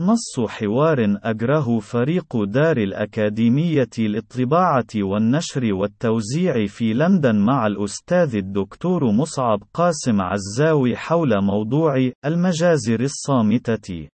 نص 0.00 0.40
حوار 0.48 1.16
أجره 1.24 1.78
فريق 1.78 2.44
دار 2.44 2.76
الأكاديمية 2.76 3.88
للطباعة 3.98 4.86
والنشر 4.96 5.74
والتوزيع 5.74 6.66
في 6.66 6.92
لندن 6.94 7.36
مع 7.36 7.66
الأستاذ 7.66 8.36
الدكتور 8.36 9.10
مصعب 9.10 9.62
قاسم 9.74 10.20
عزاوي 10.20 10.96
حول 10.96 11.44
موضوع 11.44 12.10
المجازر 12.24 13.00
الصامتة. 13.00 14.08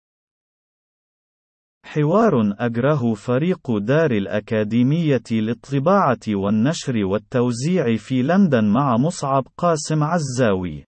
حوار 1.85 2.53
أجره 2.59 3.13
فريق 3.13 3.77
دار 3.77 4.11
الأكاديمية 4.11 5.23
للطباعة 5.31 6.19
والنشر 6.29 7.05
والتوزيع 7.05 7.95
في 7.95 8.21
لندن 8.21 8.65
مع 8.65 8.97
مصعب 8.97 9.43
قاسم 9.57 10.03
عزاوي. 10.03 10.86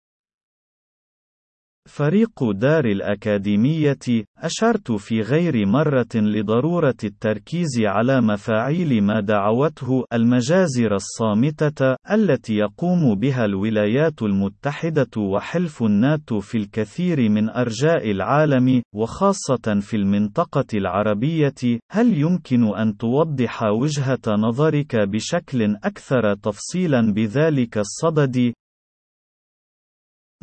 فريق 1.89 2.51
دار 2.51 2.85
الأكاديمية، 2.85 3.99
أشرت 4.37 4.91
في 4.91 5.21
غير 5.21 5.65
مرة 5.65 6.07
لضرورة 6.15 6.95
التركيز 7.03 7.81
على 7.81 8.21
مفاعيل 8.21 9.03
ما 9.03 9.19
دعوته 9.19 10.03
المجازر 10.13 10.95
الصامتة، 10.95 11.95
التي 12.11 12.53
يقوم 12.53 13.15
بها 13.15 13.45
الولايات 13.45 14.21
المتحدة 14.21 15.09
وحلف 15.17 15.83
الناتو 15.83 16.39
في 16.39 16.57
الكثير 16.57 17.29
من 17.29 17.49
أرجاء 17.49 18.11
العالم، 18.11 18.81
وخاصة 18.95 19.79
في 19.81 19.97
المنطقة 19.97 20.65
العربية. 20.73 21.79
هل 21.91 22.17
يمكن 22.17 22.63
أن 22.75 22.97
توضح 22.97 23.63
وجهة 23.63 24.27
نظرك 24.27 24.95
بشكل 24.95 25.75
أكثر 25.83 26.33
تفصيلا 26.33 27.13
بذلك 27.13 27.77
الصدد؟ 27.77 28.53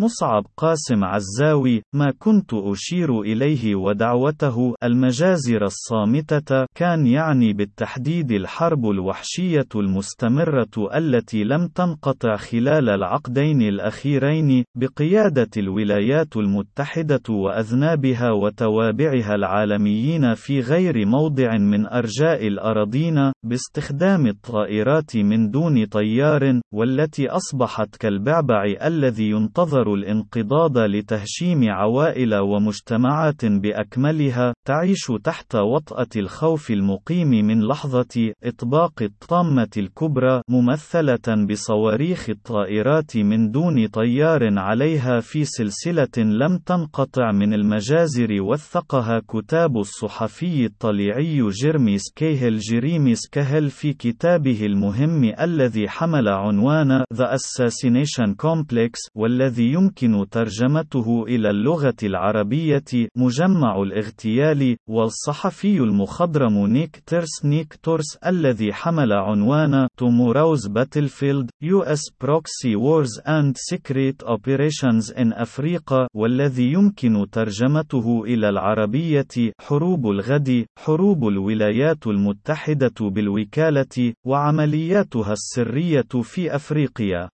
مصعب 0.00 0.45
قاسم 0.56 1.05
عزاوي 1.05 1.82
ما 1.95 2.12
كنت 2.18 2.55
أشير 2.55 3.20
إليه 3.20 3.74
ودعوته 3.74 4.74
المجازر 4.82 5.64
الصامتة 5.64 6.66
كان 6.74 7.06
يعني 7.06 7.52
بالتحديد 7.52 8.32
الحرب 8.32 8.86
الوحشية 8.86 9.69
المستمرة 9.74 10.97
التي 10.97 11.44
لم 11.44 11.69
تنقطع 11.69 12.36
خلال 12.36 12.89
العقدين 12.89 13.62
الأخيرين 13.62 14.64
بقيادة 14.74 15.50
الولايات 15.56 16.36
المتحدة 16.36 17.22
وأذنابها 17.30 18.30
وتوابعها 18.30 19.34
العالميين 19.34 20.34
في 20.34 20.61
غير 20.61 21.06
موضع 21.06 21.58
من 21.58 21.86
أرجاء 21.86 22.47
الأراضين 22.47 23.33
باستخدام 23.42 24.27
الطائرات 24.27 25.17
من 25.17 25.50
دون 25.50 25.84
طيار 25.84 26.61
والتي 26.74 27.28
أصبحت 27.28 27.97
كالبعبع 27.97 28.64
الذي 28.84 29.30
ينتظر 29.30 29.86
يظهر 29.87 29.95
الانقضاض 29.95 30.79
لتهشيم 30.79 31.70
عوائل 31.70 32.34
ومجتمعات 32.34 33.45
بأكملها 33.45 34.55
تعيش 34.67 35.06
تحت 35.25 35.55
وطأة 35.56 36.09
الخوف 36.17 36.70
المقيم 36.70 37.29
من 37.29 37.62
لحظة 37.62 38.33
إطباق 38.45 39.03
الطامة 39.03 39.69
الكبرى 39.77 40.42
ممثلة 40.48 41.47
بصواريخ 41.51 42.31
الطائرات 42.31 43.17
من 43.17 43.51
دون 43.51 43.87
طيار 43.87 44.59
عليها 44.59 45.20
في 45.20 45.45
سلسلة 45.45 46.17
لم 46.19 46.59
تنقطع 46.59 47.33
من 47.33 47.55
المجازر 47.55 48.42
وثقها 48.42 49.23
كتاب 49.29 49.77
الصحفي 49.77 50.64
الطليعي 50.64 51.48
جيرمي 51.62 51.98
سكيهل 51.98 52.59
جيريمي 52.59 53.14
سكهل 53.14 53.70
في 53.70 53.92
كتابه 53.92 54.67
المهم 54.67 55.25
الذي 55.41 55.89
حمل 55.89 56.29
عنوان 56.29 57.03
The 57.14 57.27
Assassination 57.39 58.34
Complex 58.42 59.11
والذي 59.14 59.75
يمكن 59.77 60.28
ترجمته 60.30 61.24
إلى 61.28 61.50
اللغة 61.50 62.00
العربية 62.02 63.08
مجمع 63.16 63.83
الاغتيال 63.83 64.77
والصحفي 64.88 65.78
المخضرم 65.78 66.66
نيك 66.66 67.02
تيرس 67.06 67.44
نيك 67.44 67.74
تورس 67.83 68.16
الذي 68.27 68.72
حمل 68.72 69.12
عنوان 69.12 69.86
Tomorrow's 70.00 70.68
Battlefield 70.68 71.46
US 71.62 72.02
Proxy 72.24 72.74
Wars 72.77 73.12
and 73.27 73.56
Secret 73.70 74.23
Operations 74.23 75.11
in 75.11 75.33
Africa 75.33 76.06
والذي 76.14 76.72
يمكن 76.72 77.30
ترجمته 77.30 78.24
إلى 78.24 78.48
العربية 78.48 79.52
حروب 79.61 80.06
الغد 80.06 80.67
حروب 80.78 81.28
الولايات 81.28 82.06
المتحدة 82.06 82.95
بالوكالة 83.01 84.14
وعملياتها 84.27 85.33
السرية 85.33 86.22
في 86.22 86.55
أفريقيا. 86.56 87.28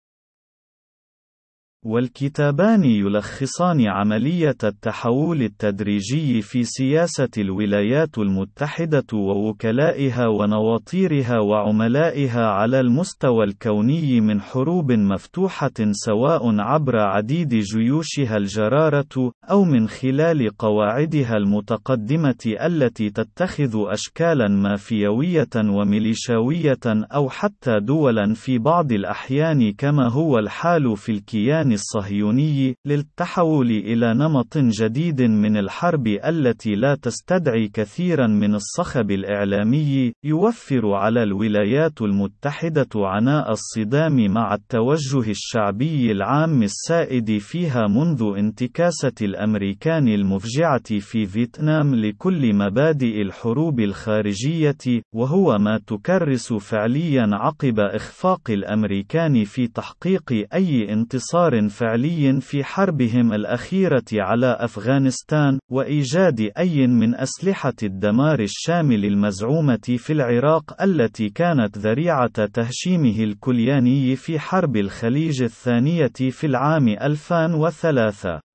والكتابان 1.85 2.83
يلخصان 2.83 3.87
عملية 3.87 4.55
التحول 4.63 5.41
التدريجي 5.41 6.41
في 6.41 6.63
سياسة 6.63 7.29
الولايات 7.37 8.17
المتحدة 8.17 9.05
ووكلائها 9.13 10.27
ونواطيرها 10.27 11.39
وعملائها 11.39 12.45
على 12.45 12.79
المستوى 12.79 13.43
الكوني 13.45 14.21
من 14.21 14.41
حروب 14.41 14.91
مفتوحة 14.91 15.71
سواء 15.91 16.59
عبر 16.59 16.99
عديد 16.99 17.55
جيوشها 17.55 18.37
الجرارة 18.37 19.31
أو 19.49 19.63
من 19.63 19.87
خلال 19.87 20.57
قواعدها 20.57 21.37
المتقدمة 21.37 22.55
التي 22.65 23.09
تتخذ 23.09 23.71
أشكالا 23.75 24.47
مافيوية 24.47 25.49
وميليشاوية 25.55 26.79
أو 26.85 27.29
حتى 27.29 27.79
دولا 27.79 28.33
في 28.33 28.57
بعض 28.57 28.91
الأحيان 28.91 29.71
كما 29.71 30.09
هو 30.09 30.39
الحال 30.39 30.97
في 30.97 31.11
الكيان 31.11 31.70
الصهيوني 31.73 32.75
للتحول 32.85 33.71
إلى 33.71 34.13
نمط 34.13 34.57
جديد 34.57 35.21
من 35.21 35.57
الحرب 35.57 36.07
التي 36.07 36.75
لا 36.75 36.95
تستدعي 36.95 37.67
كثيرا 37.67 38.27
من 38.27 38.55
الصخب 38.55 39.11
الإعلامي 39.11 40.13
يوفر 40.23 40.93
على 40.93 41.23
الولايات 41.23 42.01
المتحدة 42.01 42.89
عناء 42.95 43.51
الصدام 43.51 44.33
مع 44.33 44.53
التوجه 44.53 45.29
الشعبي 45.29 46.11
العام 46.11 46.63
السائد 46.63 47.37
فيها 47.37 47.87
منذ 47.87 48.33
انتكاسة 48.37 49.13
الأمريكان 49.21 50.07
المفجعة 50.07 50.99
في 50.99 51.25
فيتنام 51.25 51.95
لكل 51.95 52.55
مبادئ 52.55 53.21
الحروب 53.21 53.79
الخارجية 53.79 55.01
وهو 55.15 55.57
ما 55.57 55.79
تكرس 55.87 56.53
فعليا 56.53 57.29
عقب 57.33 57.79
إخفاق 57.79 58.41
الأمريكان 58.49 59.43
في 59.43 59.67
تحقيق 59.67 60.47
أي 60.53 60.93
انتصار 60.93 61.60
فعلي 61.67 62.41
في 62.41 62.63
حربهم 62.63 63.33
الأخيرة 63.33 64.03
على 64.13 64.57
أفغانستان، 64.59 65.59
وإيجاد 65.71 66.51
أي 66.57 66.87
من 66.87 67.15
أسلحة 67.15 67.73
الدمار 67.83 68.39
الشامل 68.39 69.05
المزعومة 69.05 69.95
في 69.97 70.13
العراق 70.13 70.81
التي 70.83 71.29
كانت 71.29 71.77
ذريعة 71.77 72.45
تهشيمه 72.45 73.23
الكلياني 73.23 74.15
في 74.15 74.39
حرب 74.39 74.77
الخليج 74.77 75.43
الثانية 75.43 76.11
في 76.31 76.47
العام 76.47 76.87
2003. 76.87 78.50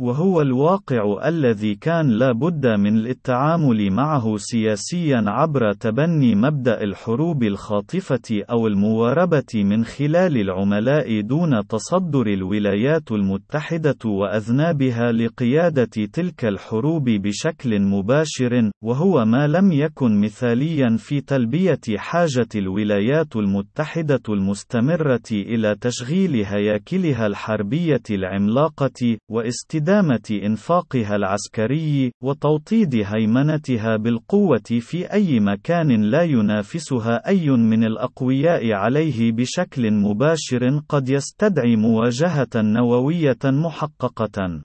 وهو 0.00 0.42
الواقع 0.42 1.28
الذي 1.28 1.74
كان 1.74 2.08
لا 2.08 2.32
بد 2.32 2.66
من 2.66 3.06
التعامل 3.06 3.90
معه 3.90 4.36
سياسيا 4.36 5.24
عبر 5.26 5.72
تبني 5.72 6.34
مبدأ 6.34 6.82
الحروب 6.82 7.42
الخاطفة 7.42 8.42
أو 8.50 8.66
المواربة 8.66 9.54
من 9.54 9.84
خلال 9.84 10.36
العملاء 10.36 11.20
دون 11.20 11.66
تصدر 11.66 12.26
الولايات 12.26 13.12
المتحدة 13.12 13.98
وأذنابها 14.04 15.12
لقيادة 15.12 16.06
تلك 16.12 16.44
الحروب 16.44 17.04
بشكل 17.04 17.80
مباشر، 17.80 18.70
وهو 18.84 19.24
ما 19.24 19.46
لم 19.46 19.72
يكن 19.72 20.20
مثاليا 20.20 20.96
في 20.98 21.20
تلبية 21.20 21.80
حاجة 21.96 22.48
الولايات 22.56 23.36
المتحدة 23.36 24.22
المستمرة 24.28 25.28
إلى 25.32 25.76
تشغيل 25.80 26.44
هياكلها 26.44 27.26
الحربية 27.26 28.02
العملاقة، 28.10 29.16
واستدامة 29.30 29.87
استدامة 29.88 30.44
إنفاقها 30.46 31.16
العسكري، 31.16 32.12
وتوطيد 32.22 32.94
هيمنتها 32.94 33.96
بالقوة 33.96 34.68
في 34.80 35.12
أي 35.12 35.40
مكان 35.40 36.02
لا 36.02 36.22
ينافسها 36.22 37.28
أي 37.28 37.50
من 37.50 37.84
الأقوياء 37.84 38.72
عليه 38.72 39.32
بشكل 39.32 39.90
مباشر 39.90 40.80
قد 40.88 41.08
يستدعي 41.08 41.76
مواجهة 41.76 42.48
نووية 42.56 43.38
محققة. 43.44 44.62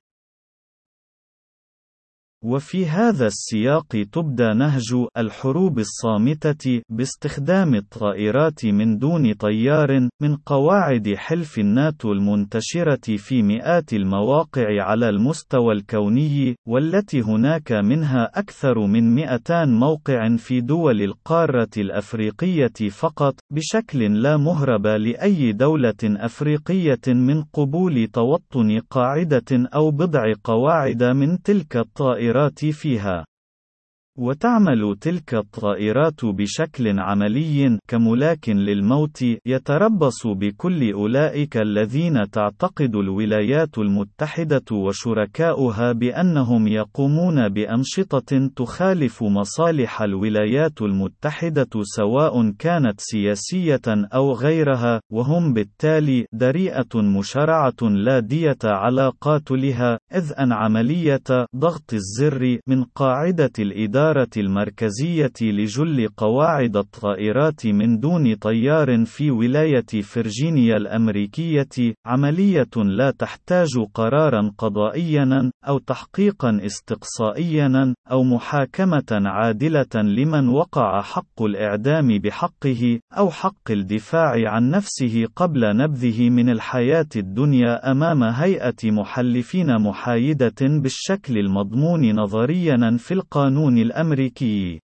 وفي 2.45 2.85
هذا 2.85 3.27
السياق 3.27 3.87
تبدى 4.11 4.53
نهج 4.53 4.95
الحروب 5.17 5.79
الصامتة 5.79 6.81
باستخدام 6.89 7.75
الطائرات 7.75 8.65
من 8.65 8.97
دون 8.97 9.33
طيار 9.33 10.09
من 10.21 10.35
قواعد 10.35 11.13
حلف 11.17 11.59
الناتو 11.59 12.11
المنتشرة 12.11 13.17
في 13.17 13.43
مئات 13.43 13.93
المواقع 13.93 14.83
على 14.83 15.09
المستوى 15.09 15.73
الكوني 15.73 16.55
والتي 16.67 17.21
هناك 17.21 17.71
منها 17.71 18.31
أكثر 18.33 18.79
من 18.79 19.15
200 19.15 19.65
موقع 19.65 20.35
في 20.37 20.61
دول 20.61 21.01
القارة 21.01 21.71
الأفريقية 21.77 22.89
فقط 22.91 23.35
بشكل 23.51 24.21
لا 24.21 24.37
مهرب 24.37 24.87
لأي 24.87 25.51
دولة 25.51 26.03
أفريقية 26.03 27.01
من 27.07 27.43
قبول 27.43 28.07
توطن 28.07 28.79
قاعدة 28.89 29.69
أو 29.75 29.91
بضع 29.91 30.33
قواعد 30.43 31.03
من 31.03 31.41
تلك 31.41 31.77
الطائرات 31.77 32.32
الطائرات 32.33 32.65
فيها. 32.65 33.25
وتعمل 34.17 34.95
تلك 35.01 35.33
الطائرات 35.33 36.25
بشكل 36.25 36.99
عملي 36.99 37.79
كملاك 37.87 38.49
للموت 38.49 39.23
يتربص 39.45 40.27
بكل 40.27 40.91
أولئك 40.93 41.57
الذين 41.57 42.29
تعتقد 42.31 42.95
الولايات 42.95 43.77
المتحدة 43.77 44.65
وشركاؤها 44.71 45.91
بأنهم 45.91 46.67
يقومون 46.67 47.49
بأنشطة 47.49 48.49
تخالف 48.55 49.23
مصالح 49.23 50.01
الولايات 50.01 50.81
المتحدة 50.81 51.69
سواء 51.83 52.51
كانت 52.51 52.95
سياسية 52.97 53.81
أو 53.87 54.33
غيرها 54.33 55.01
وهم 55.11 55.53
بالتالي 55.53 56.25
دريئة 56.33 57.01
مشرعة 57.19 57.81
لا 57.81 58.19
دية 58.19 58.63
على 58.63 59.11
قاتلها 59.21 59.97
إذ 60.15 60.33
أن 60.39 60.51
عملية 60.51 61.47
ضغط 61.55 61.93
الزر 61.93 62.57
من 62.67 62.83
قاعدة 62.83 63.51
الإدارة 63.59 64.02
الإدارة 64.03 64.29
المركزية 64.37 65.33
لجل 65.41 66.09
قواعد 66.17 66.77
الطائرات 66.77 67.67
من 67.67 67.99
دون 67.99 68.35
طيار 68.35 69.05
في 69.05 69.31
ولاية 69.31 70.01
فرجينيا 70.03 70.77
الأمريكية، 70.77 71.93
عملية 72.05 72.69
لا 72.75 73.11
تحتاج 73.11 73.69
قرارا 73.93 74.51
قضائيا، 74.57 75.51
أو 75.67 75.77
تحقيقا 75.77 76.59
استقصائيا، 76.65 77.93
أو 78.11 78.23
محاكمة 78.23 79.03
عادلة 79.11 79.95
لمن 79.95 80.47
وقع 80.49 81.01
حق 81.01 81.41
الإعدام 81.41 82.07
بحقه، 82.17 82.99
أو 83.17 83.29
حق 83.29 83.71
الدفاع 83.71 84.49
عن 84.49 84.69
نفسه 84.69 85.25
قبل 85.35 85.77
نبذه 85.77 86.29
من 86.29 86.49
الحياة 86.49 87.09
الدنيا 87.15 87.91
أمام 87.91 88.23
هيئة 88.23 88.91
محلفين 88.91 89.81
محايدة 89.81 90.61
بالشكل 90.61 91.37
المضمون 91.37 92.15
نظريا 92.15 92.97
في 92.97 93.13
القانون 93.13 93.77
الأمريكي 93.77 93.92
الأمريكي. 93.93 94.79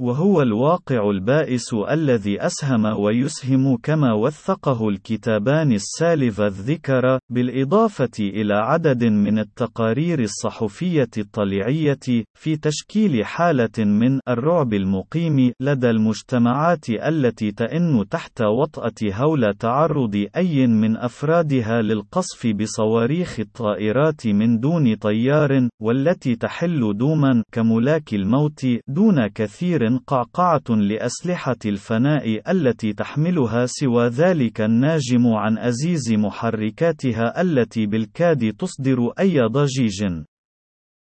وهو 0.00 0.42
الواقع 0.42 1.10
البائس 1.10 1.74
الذي 1.90 2.40
أسهم 2.46 2.84
ويسهم 2.84 3.76
كما 3.76 4.12
وثقه 4.12 4.88
الكتابان 4.88 5.72
السالف 5.72 6.40
الذكر، 6.40 7.18
بالإضافة 7.30 8.10
إلى 8.20 8.54
عدد 8.54 9.04
من 9.04 9.38
التقارير 9.38 10.20
الصحفية 10.20 11.10
الطليعية، 11.18 12.24
في 12.34 12.56
تشكيل 12.56 13.24
حالة 13.24 13.78
من 13.78 14.20
الرعب 14.28 14.74
المقيم 14.74 15.52
لدى 15.60 15.90
المجتمعات 15.90 16.90
التي 16.90 17.52
تئن 17.52 18.04
تحت 18.10 18.42
وطأة 18.42 19.12
هول 19.12 19.54
تعرض 19.54 20.26
أي 20.36 20.66
من 20.66 20.96
أفرادها 20.96 21.82
للقصف 21.82 22.46
بصواريخ 22.46 23.40
الطائرات 23.40 24.26
من 24.26 24.60
دون 24.60 24.94
طيار، 24.94 25.68
والتي 25.82 26.36
تحل 26.36 26.96
دوما 26.96 27.42
كملاك 27.52 28.14
الموت 28.14 28.66
دون 28.88 29.26
كثير 29.26 29.89
قعقعة 29.98 30.76
لأسلحة 30.76 31.56
الفناء 31.66 32.50
التي 32.50 32.92
تحملها 32.92 33.66
سوى 33.66 34.06
ذلك 34.06 34.60
الناجم 34.60 35.26
عن 35.26 35.58
أزيز 35.58 36.12
محركاتها 36.12 37.40
التي 37.40 37.86
بالكاد 37.86 38.52
تصدر 38.58 39.12
أي 39.20 39.40
ضجيج. 39.40 40.04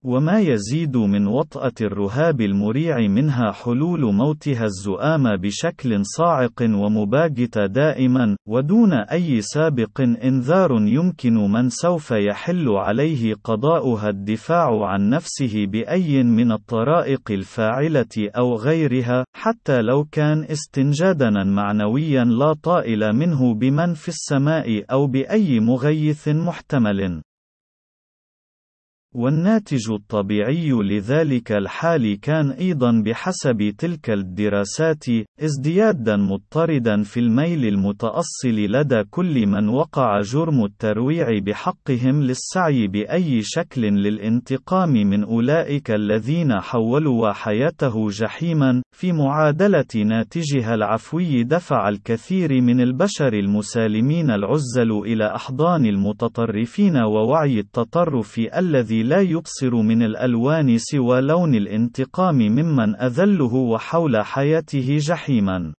وما 0.08 0.40
يزيد 0.40 0.98
من 0.98 1.28
وطأة 1.28 1.74
الرهاب 1.82 2.42
المريع 2.42 3.08
منها 3.08 3.52
حلول 3.52 4.14
موتها 4.14 4.66
الزؤام 4.66 5.36
بشكل 5.36 6.06
صاعق 6.06 6.62
ومباغت 6.62 7.58
دائما، 7.58 8.38
ودون 8.48 8.94
أي 8.94 9.42
سابق 9.42 10.02
إنذار 10.02 10.72
يمكن 10.72 11.34
من 11.34 11.70
سوف 11.70 12.12
يحل 12.12 12.70
عليه 12.70 13.36
قضاؤها 13.44 14.10
الدفاع 14.10 14.86
عن 14.86 15.10
نفسه 15.10 15.66
بأي 15.66 16.24
من 16.24 16.52
الطرائق 16.52 17.32
الفاعلة 17.32 18.30
أو 18.38 18.56
غيرها، 18.56 19.26
حتى 19.36 19.82
لو 19.82 20.04
كان 20.04 20.44
استنجادنا 20.44 21.44
معنويا 21.44 22.24
لا 22.24 22.54
طائل 22.54 23.14
منه 23.14 23.54
بمن 23.54 23.94
في 23.94 24.08
السماء 24.08 24.84
أو 24.92 25.08
بأي 25.08 25.60
مغيث 25.60 26.28
محتمل. 26.28 27.22
والناتج 29.18 29.92
الطبيعي 29.92 30.70
لذلك 30.72 31.52
الحال 31.52 32.20
كان 32.20 32.52
أيضا 32.52 33.02
بحسب 33.06 33.74
تلك 33.78 34.10
الدراسات 34.10 35.04
ازديادا 35.42 36.16
مضطردا 36.18 37.04
في 37.04 37.20
الميل 37.20 37.66
المتأصل 37.66 38.56
لدى 38.56 39.04
كل 39.10 39.48
من 39.48 39.70
وقع 39.70 40.22
جرم 40.22 40.64
الترويع 40.66 41.40
بحقهم 41.40 42.24
للسعي 42.24 42.88
بأي 42.88 43.42
شكل 43.44 43.82
للانتقام 43.82 44.90
من 44.90 45.24
أولئك 45.24 45.92
الذين 45.92 46.60
حولوا 46.62 47.32
حياته 47.32 48.10
جحيما 48.10 48.82
في 48.92 49.12
معادلة 49.12 50.04
ناتجها 50.06 50.74
العفوي 50.76 51.44
دفع 51.44 51.90
الكثير 51.90 52.62
من 52.62 52.82
البشر 52.82 53.34
المسالمين 53.34 54.32
العزل 54.32 54.92
إلى 54.92 55.36
أحضان 55.36 55.86
المتطرفين 55.86 56.98
ووعي 56.98 57.60
التطرف 57.60 58.40
الذي 58.58 59.07
لا 59.08 59.22
يبصر 59.22 59.76
من 59.76 60.04
الألوان 60.04 60.78
سوى 60.78 61.22
لون 61.22 61.56
الانتقام 61.56 62.36
ممن 62.36 62.96
أذله 62.96 63.54
وحول 63.54 64.26
حياته 64.26 64.98
جحيما. 64.98 65.74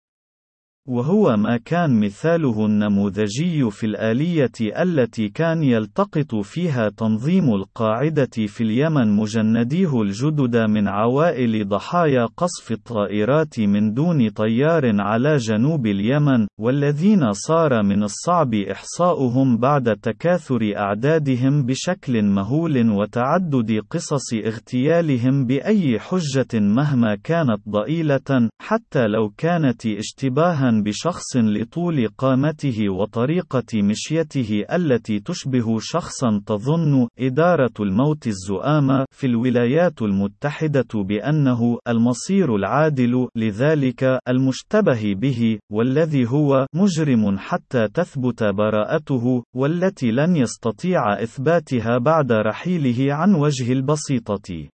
وهو 0.89 1.37
ما 1.37 1.57
كان 1.57 1.99
مثاله 1.99 2.65
النموذجي 2.65 3.71
في 3.71 3.85
الآلية 3.85 4.51
التي 4.61 5.29
كان 5.29 5.63
يلتقط 5.63 6.35
فيها 6.35 6.89
تنظيم 6.89 7.53
القاعدة 7.53 8.29
في 8.47 8.63
اليمن 8.63 9.15
مجنديه 9.17 10.01
الجدد 10.01 10.57
من 10.57 10.87
عوائل 10.87 11.67
ضحايا 11.67 12.25
قصف 12.25 12.71
الطائرات 12.71 13.59
من 13.59 13.93
دون 13.93 14.29
طيار 14.29 15.01
على 15.01 15.37
جنوب 15.37 15.87
اليمن، 15.87 16.47
والذين 16.59 17.33
صار 17.33 17.83
من 17.83 18.03
الصعب 18.03 18.53
إحصاؤهم 18.53 19.57
بعد 19.57 19.95
تكاثر 19.95 20.73
أعدادهم 20.77 21.65
بشكل 21.65 22.23
مهول 22.23 22.89
وتعدد 22.89 23.81
قصص 23.89 24.33
اغتيالهم 24.33 25.45
بأي 25.45 25.99
حجة 25.99 26.59
مهما 26.59 27.15
كانت 27.23 27.59
ضئيلة، 27.69 28.49
حتى 28.61 29.07
لو 29.07 29.29
كانت 29.37 29.85
اشتباها 29.85 30.78
بشخص 30.83 31.37
لطول 31.37 32.07
قامته 32.07 32.89
وطريقة 32.89 33.81
مشيته 33.83 34.65
التي 34.73 35.19
تشبه 35.19 35.79
شخصا 35.79 36.41
تظن 36.45 37.07
إدارة 37.19 37.73
الموت 37.79 38.27
الزؤام 38.27 39.05
في 39.11 39.27
الولايات 39.27 40.01
المتحدة 40.01 40.87
بأنه 40.95 41.77
المصير 41.87 42.55
العادل 42.55 43.27
لذلك 43.35 44.19
المشتبه 44.27 45.13
به 45.13 45.59
والذي 45.71 46.29
هو 46.29 46.65
مجرم 46.75 47.37
حتى 47.37 47.87
تثبت 47.87 48.43
براءته 48.43 49.43
والتي 49.55 50.11
لن 50.11 50.35
يستطيع 50.35 51.23
إثباتها 51.23 51.97
بعد 51.97 52.31
رحيله 52.31 53.13
عن 53.13 53.35
وجه 53.35 53.73
البسيطة. 53.73 54.69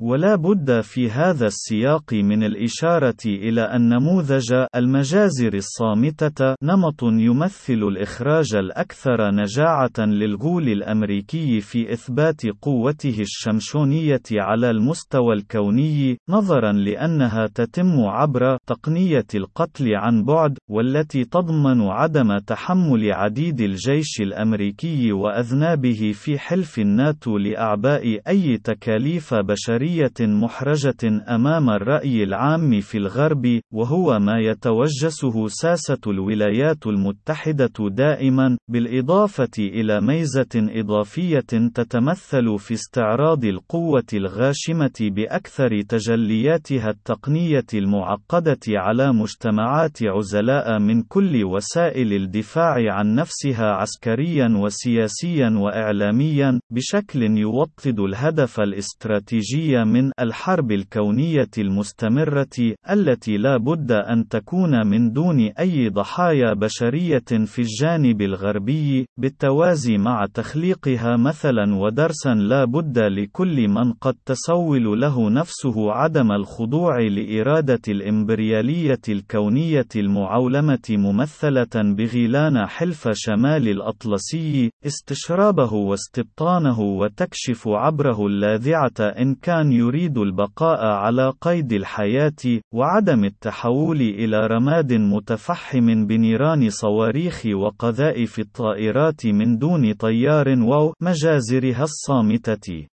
ولا 0.00 0.36
بد 0.36 0.80
في 0.80 1.10
هذا 1.10 1.46
السياق 1.46 2.12
من 2.12 2.44
الإشارة 2.44 3.16
إلى 3.26 3.62
أن 3.62 3.88
نموذج 3.88 4.54
المجازر 4.76 5.54
الصامتة 5.54 6.54
نمط 6.62 7.02
يمثل 7.02 7.82
الإخراج 7.88 8.54
الأكثر 8.54 9.30
نجاعة 9.30 9.98
للغول 9.98 10.68
الأمريكي 10.68 11.60
في 11.60 11.92
إثبات 11.92 12.40
قوته 12.62 13.20
الشمشونية 13.20 14.22
على 14.32 14.70
المستوى 14.70 15.34
الكوني، 15.34 16.18
نظرا 16.28 16.72
لأنها 16.72 17.46
تتم 17.54 18.00
عبر 18.06 18.56
تقنية 18.66 19.26
القتل 19.34 19.94
عن 19.94 20.24
بعد، 20.24 20.58
والتي 20.70 21.24
تضمن 21.24 21.80
عدم 21.80 22.38
تحمل 22.38 23.12
عديد 23.12 23.60
الجيش 23.60 24.20
الأمريكي 24.20 25.12
وأذنابه 25.12 26.12
في 26.14 26.38
حلف 26.38 26.78
الناتو 26.78 27.38
لأعباء 27.38 28.20
أي 28.28 28.58
تكاليف 28.58 29.34
بشرية 29.34 29.84
عسكرية 29.94 30.26
محرجة 30.26 31.24
أمام 31.34 31.70
الرأي 31.70 32.22
العام 32.22 32.80
في 32.80 32.98
الغرب، 32.98 33.60
وهو 33.72 34.18
ما 34.18 34.38
يتوجسه 34.38 35.46
ساسة 35.48 35.98
الولايات 36.06 36.86
المتحدة 36.86 37.72
دائما، 37.90 38.56
بالإضافة 38.68 39.50
إلى 39.58 40.00
ميزة 40.00 40.54
إضافية 40.54 41.40
تتمثل 41.74 42.58
في 42.58 42.74
استعراض 42.74 43.44
القوة 43.44 44.04
الغاشمة 44.14 44.92
بأكثر 45.00 45.82
تجلياتها 45.82 46.90
التقنية 46.90 47.66
المعقدة 47.74 48.60
على 48.68 49.12
مجتمعات 49.12 49.98
عزلاء 50.02 50.78
من 50.78 51.02
كل 51.02 51.44
وسائل 51.44 52.12
الدفاع 52.12 52.74
عن 52.94 53.14
نفسها 53.14 53.66
عسكريا 53.66 54.48
وسياسيا 54.56 55.50
وإعلاميا، 55.56 56.60
بشكل 56.70 57.22
يوطد 57.22 58.00
الهدف 58.00 58.60
الاستراتيجي 58.60 59.73
من 59.76 60.10
الحرب 60.20 60.72
الكونية 60.72 61.50
المستمرة 61.58 62.74
التي 62.90 63.36
لا 63.36 63.56
بد 63.56 63.92
أن 63.92 64.28
تكون 64.28 64.86
من 64.86 65.12
دون 65.12 65.40
أي 65.40 65.88
ضحايا 65.88 66.54
بشرية 66.54 67.24
في 67.44 67.58
الجانب 67.58 68.22
الغربي 68.22 69.06
بالتوازي 69.16 69.98
مع 69.98 70.26
تخليقها 70.34 71.16
مثلا 71.16 71.74
ودرسا 71.74 72.34
لا 72.34 72.64
بد 72.64 72.98
لكل 72.98 73.68
من 73.68 73.92
قد 73.92 74.14
تسول 74.26 75.00
له 75.00 75.30
نفسه 75.30 75.92
عدم 75.92 76.32
الخضوع 76.32 77.00
لإرادة 77.00 77.80
الإمبريالية 77.88 79.00
الكونية 79.08 79.88
المعولمة 79.96 80.86
ممثلة 80.90 81.74
بغيلان 81.74 82.66
حلف 82.66 83.08
شمال 83.12 83.68
الأطلسي 83.68 84.70
استشرابه 84.86 85.72
واستبطانه 85.72 86.80
وتكشف 86.80 87.68
عبره 87.68 88.26
اللاذعة 88.26 89.00
إن 89.00 89.34
كان 89.34 89.63
يريد 89.72 90.18
البقاء 90.18 90.86
على 90.86 91.32
قيد 91.40 91.72
الحياة 91.72 92.60
وعدم 92.74 93.24
التحول 93.24 94.00
إلى 94.00 94.46
رماد 94.46 94.92
متفحم 94.92 96.06
بنيران 96.06 96.70
صواريخ 96.70 97.42
وقذائف 97.46 98.38
الطائرات 98.38 99.26
من 99.26 99.58
دون 99.58 99.92
طيار 99.92 100.48
و 100.48 100.92
مجازرها 101.00 101.82
الصامتة. 101.82 102.93